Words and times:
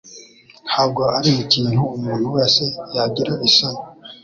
Ntabwo 0.67 1.01
ari 1.17 1.29
ikintu 1.43 1.79
umuntu 1.97 2.25
wese 2.35 2.63
yagira 2.95 3.33
isoni 3.47 3.81